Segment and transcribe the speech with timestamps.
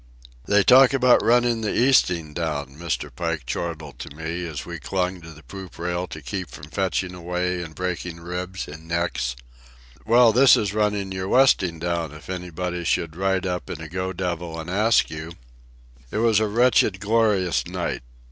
[0.47, 3.15] "They talk about running the easting down," Mr.
[3.15, 7.13] Pike chortled to me, as we clung to the poop rail to keep from fetching
[7.13, 9.35] away and breaking ribs and necks.
[10.03, 14.11] "Well, this is running your westing down if anybody should ride up in a go
[14.11, 15.33] devil and ask you."
[16.09, 18.01] It was a wretched, glorious night.